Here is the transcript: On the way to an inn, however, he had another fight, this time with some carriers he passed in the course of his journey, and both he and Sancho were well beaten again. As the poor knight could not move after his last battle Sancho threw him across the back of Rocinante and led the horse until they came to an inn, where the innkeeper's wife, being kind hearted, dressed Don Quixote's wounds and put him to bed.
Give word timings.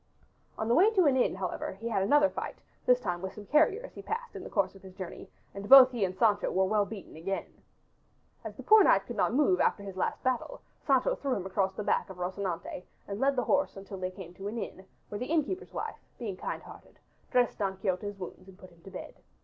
On 0.57 0.67
the 0.67 0.73
way 0.73 0.89
to 0.95 1.05
an 1.05 1.15
inn, 1.15 1.35
however, 1.35 1.73
he 1.73 1.87
had 1.89 2.01
another 2.01 2.27
fight, 2.27 2.55
this 2.87 2.99
time 2.99 3.21
with 3.21 3.33
some 3.33 3.45
carriers 3.45 3.93
he 3.93 4.01
passed 4.01 4.35
in 4.35 4.43
the 4.43 4.49
course 4.49 4.73
of 4.73 4.81
his 4.81 4.95
journey, 4.95 5.29
and 5.53 5.69
both 5.69 5.91
he 5.91 6.03
and 6.03 6.17
Sancho 6.17 6.49
were 6.49 6.65
well 6.65 6.85
beaten 6.87 7.15
again. 7.15 7.61
As 8.43 8.55
the 8.55 8.63
poor 8.63 8.83
knight 8.83 9.05
could 9.05 9.15
not 9.15 9.31
move 9.31 9.59
after 9.61 9.83
his 9.83 9.95
last 9.95 10.23
battle 10.23 10.59
Sancho 10.87 11.13
threw 11.13 11.35
him 11.35 11.45
across 11.45 11.75
the 11.75 11.83
back 11.83 12.09
of 12.09 12.17
Rocinante 12.17 12.81
and 13.07 13.19
led 13.19 13.35
the 13.35 13.43
horse 13.43 13.77
until 13.77 13.99
they 13.99 14.09
came 14.09 14.33
to 14.33 14.47
an 14.47 14.57
inn, 14.57 14.87
where 15.09 15.19
the 15.19 15.27
innkeeper's 15.29 15.71
wife, 15.71 15.99
being 16.17 16.35
kind 16.35 16.63
hearted, 16.63 16.97
dressed 17.29 17.59
Don 17.59 17.77
Quixote's 17.77 18.17
wounds 18.17 18.47
and 18.47 18.57
put 18.57 18.71
him 18.71 18.81
to 18.81 18.89
bed. 18.89 19.13